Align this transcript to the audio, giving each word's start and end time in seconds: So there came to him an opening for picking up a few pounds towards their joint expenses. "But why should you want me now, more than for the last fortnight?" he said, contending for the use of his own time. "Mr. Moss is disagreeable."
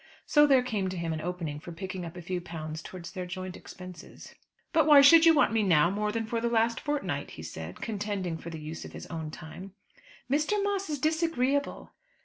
So 0.25 0.47
there 0.47 0.63
came 0.63 0.89
to 0.89 0.97
him 0.97 1.13
an 1.13 1.21
opening 1.21 1.59
for 1.59 1.71
picking 1.71 2.05
up 2.05 2.17
a 2.17 2.23
few 2.23 2.41
pounds 2.41 2.81
towards 2.81 3.11
their 3.11 3.27
joint 3.27 3.55
expenses. 3.55 4.33
"But 4.73 4.87
why 4.87 5.01
should 5.01 5.27
you 5.27 5.35
want 5.35 5.53
me 5.53 5.61
now, 5.61 5.91
more 5.91 6.11
than 6.11 6.25
for 6.25 6.41
the 6.41 6.49
last 6.49 6.79
fortnight?" 6.79 7.29
he 7.37 7.43
said, 7.43 7.81
contending 7.81 8.39
for 8.39 8.49
the 8.49 8.57
use 8.59 8.83
of 8.83 8.93
his 8.93 9.05
own 9.11 9.29
time. 9.29 9.75
"Mr. 10.27 10.55
Moss 10.63 10.89
is 10.89 10.97
disagreeable." 10.97 11.91